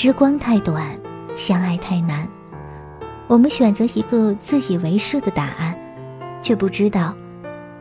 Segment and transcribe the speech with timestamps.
[0.00, 0.96] 时光太短，
[1.36, 2.24] 相爱太难。
[3.26, 5.76] 我们选择一个自以为是的答案，
[6.40, 7.12] 却不知道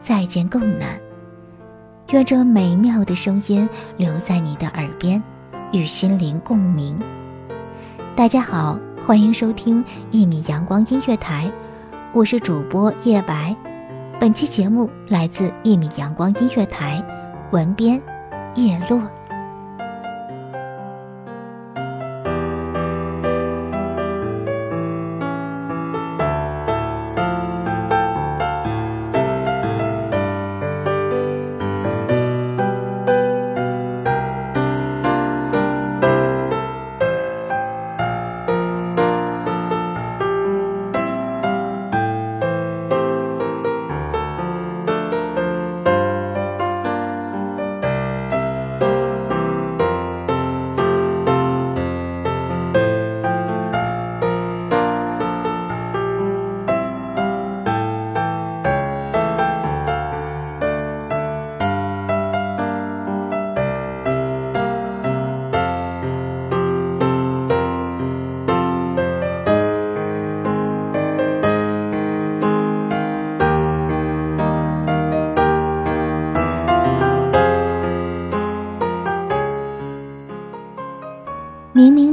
[0.02, 1.00] 再见更难。
[2.10, 5.22] 愿这美妙的声音留在你的耳边，
[5.72, 6.98] 与心灵共鸣。
[8.16, 11.48] 大家好，欢迎收听一米阳光音乐台，
[12.14, 13.56] 我是主播叶白。
[14.20, 17.00] 本期节目来自一米阳光音乐台，
[17.52, 18.02] 文编
[18.56, 19.00] 叶落。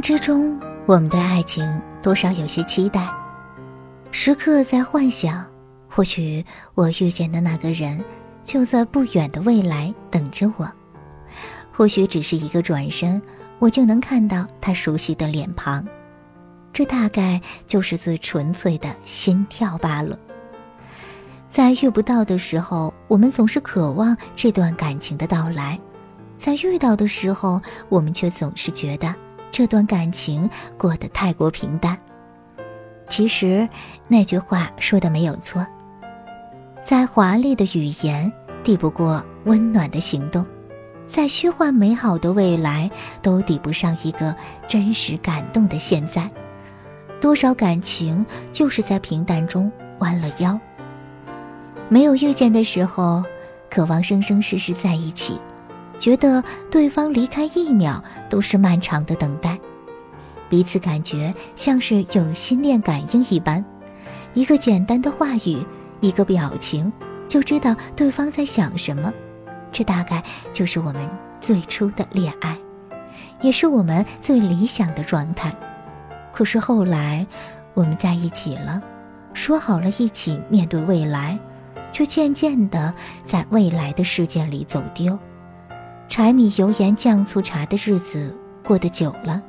[0.05, 1.67] 之中，我们对爱情
[2.03, 3.09] 多少有些期待，
[4.11, 5.43] 时刻在幻想，
[5.89, 6.45] 或许
[6.75, 7.99] 我遇见的那个人
[8.43, 10.71] 就在不远的未来等着我，
[11.73, 13.21] 或许只是一个转身，
[13.59, 15.83] 我就能看到他熟悉的脸庞，
[16.71, 20.19] 这大概就是最纯粹的心跳罢了。
[21.49, 25.79] 在遇不到的时候，我们总是渴望这段感情的到来；
[26.39, 29.15] 在遇到的时候，我们却总是觉得。
[29.55, 31.97] 这段感情过得太过平淡。
[33.07, 33.69] 其实
[34.09, 35.65] 那句话说的没有错。
[36.83, 38.31] 再华丽的语言
[38.65, 40.45] 抵不过温暖的行动，
[41.09, 42.91] 再虚幻美好的未来
[43.23, 44.35] 都抵不上一个
[44.67, 46.29] 真实感动的现在。
[47.21, 50.59] 多少感情就是在平淡中弯了腰。
[51.89, 53.23] 没有遇见的时候，
[53.71, 55.41] 渴望生生世世在一起。
[55.99, 59.59] 觉得对方离开一秒都是漫长的等待，
[60.49, 63.65] 彼此感觉像是有心电感应一般，
[64.34, 65.65] 一个简单的话语，
[66.00, 66.93] 一个表情，
[67.27, 69.12] 就知道对方在想什么。
[69.72, 70.22] 这大概
[70.53, 71.09] 就是我们
[71.41, 72.56] 最初的恋爱，
[73.41, 75.53] 也是我们最理想的状态。
[76.32, 77.26] 可是后来，
[77.72, 78.82] 我们在一起了，
[79.32, 81.38] 说好了一起面对未来，
[81.93, 82.93] 却渐渐的
[83.26, 85.19] 在未来的世界里走丢。
[86.17, 88.33] 柴米油盐酱醋茶的日子
[88.65, 89.43] 过得久了，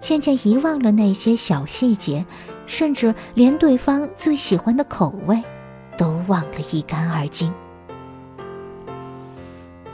[0.00, 2.22] 渐渐遗忘了那些小细节，
[2.66, 5.42] 甚至连对方最喜欢的口味，
[5.96, 7.50] 都忘得一干二净。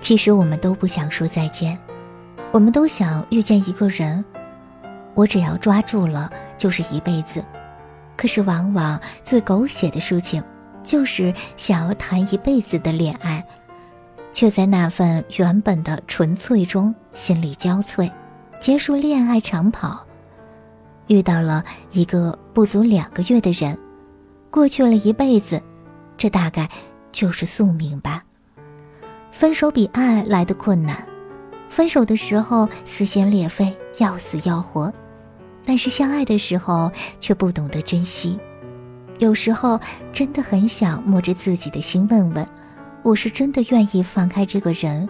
[0.00, 1.78] 其实我们都不想说再见，
[2.50, 4.24] 我们都想遇见一个人，
[5.14, 7.40] 我只要抓住了就是一辈子。
[8.16, 10.42] 可是往往最狗血的事情，
[10.82, 13.46] 就是想要谈一辈子的恋爱。
[14.32, 18.10] 却在那份原本的纯粹中心力交瘁，
[18.60, 20.06] 结束恋爱长跑，
[21.08, 23.76] 遇到了一个不足两个月的人，
[24.50, 25.60] 过去了一辈子，
[26.16, 26.68] 这大概
[27.12, 28.22] 就是宿命吧。
[29.32, 31.06] 分手比爱来的困难，
[31.68, 34.92] 分手的时候撕心裂肺，要死要活，
[35.64, 36.90] 但是相爱的时候
[37.20, 38.38] 却不懂得珍惜，
[39.18, 39.80] 有时候
[40.12, 42.46] 真的很想摸着自己的心问问：
[43.02, 45.08] 我是真的愿意放开这个人，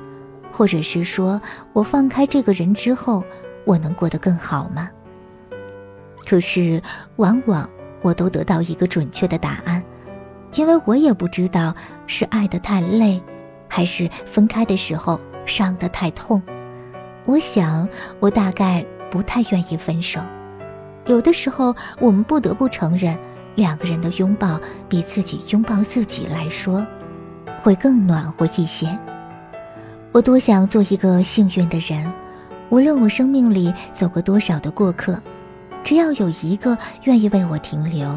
[0.53, 1.41] 或者是说
[1.73, 3.25] 我放开这个人之后，
[3.65, 4.89] 我能过得更好吗？
[6.25, 6.81] 可是
[7.17, 7.69] 往往
[8.01, 9.83] 我都得到一个准确的答案，
[10.55, 11.75] 因为我也不知道
[12.07, 13.21] 是爱得太累，
[13.69, 16.41] 还是分开的时候伤得太痛。
[17.25, 17.89] 我想，
[18.21, 20.21] 我大概不太愿意分手。
[21.07, 23.19] 有的时候，我们不得不承认。
[23.57, 24.59] 两个人的拥抱
[24.89, 26.87] 比自己拥抱自己来说，
[27.63, 28.97] 会更暖和一些。
[30.13, 32.11] 我多想做一个幸运的人，
[32.69, 35.19] 无论我生命里走过多少的过客，
[35.85, 38.13] 只要有一个愿意为我停留，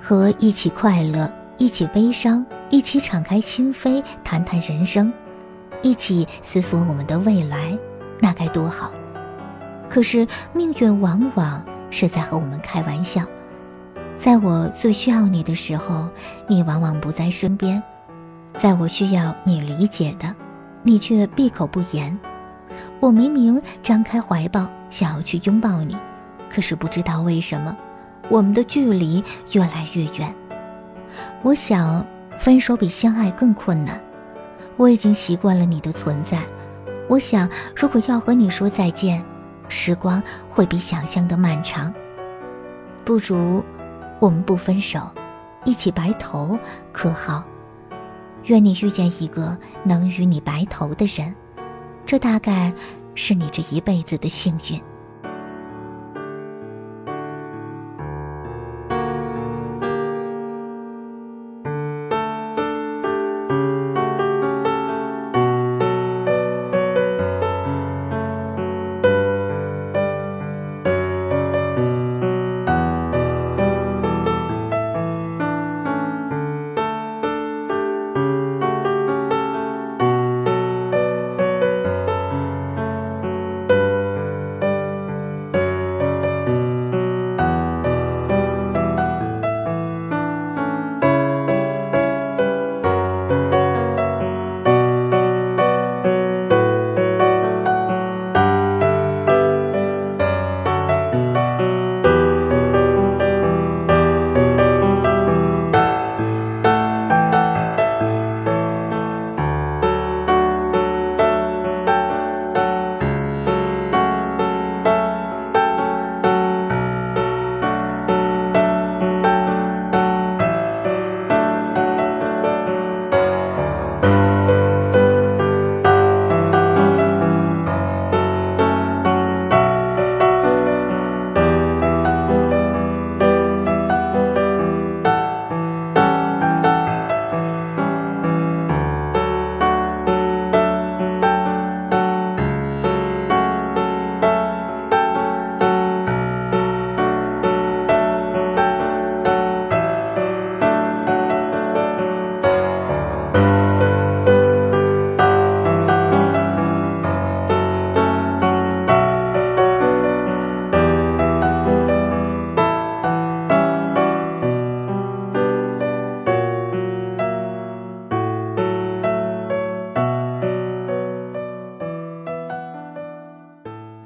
[0.00, 5.12] 和一起快乐，一起悲伤，一起敞开心扉谈谈人生，
[5.82, 7.76] 一起思索我们的未来，
[8.20, 8.90] 那该多好。
[9.88, 13.24] 可是命运往往是在和我们开玩笑。
[14.18, 16.08] 在我最需要你的时候，
[16.46, 17.82] 你往往不在身边；
[18.56, 20.34] 在我需要你理解的，
[20.82, 22.16] 你却闭口不言。
[23.00, 25.96] 我明明张开怀抱，想要去拥抱你，
[26.48, 27.76] 可是不知道为什么，
[28.28, 29.22] 我们的距离
[29.52, 30.34] 越来越远。
[31.42, 32.04] 我想，
[32.38, 34.00] 分手比相爱更困难。
[34.76, 36.40] 我已经习惯了你的存在。
[37.08, 39.22] 我想，如果要和你说再见，
[39.68, 41.92] 时光会比想象的漫长。
[43.04, 43.62] 不如。
[44.20, 45.00] 我们不分手，
[45.64, 46.56] 一起白头，
[46.92, 47.44] 可好？
[48.46, 51.34] 愿你遇见一个能与你白头的人，
[52.04, 52.72] 这大概
[53.14, 54.80] 是你这一辈子的幸运。